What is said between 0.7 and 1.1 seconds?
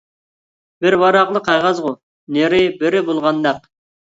بىر